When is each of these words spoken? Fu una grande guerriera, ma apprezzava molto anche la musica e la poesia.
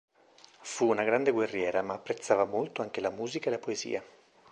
Fu 0.61 0.87
una 0.87 1.03
grande 1.03 1.29
guerriera, 1.29 1.83
ma 1.83 1.93
apprezzava 1.93 2.43
molto 2.45 2.81
anche 2.81 3.01
la 3.01 3.11
musica 3.11 3.49
e 3.49 3.51
la 3.51 3.59
poesia. 3.59 4.03